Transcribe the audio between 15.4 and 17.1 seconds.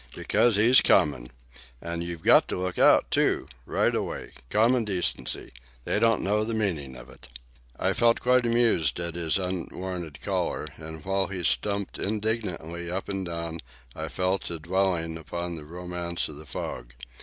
the romance of the fog.